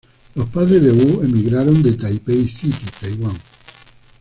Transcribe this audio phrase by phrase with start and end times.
[0.33, 3.37] Los padres de Wu emigraron de Taipei City, Taiwan.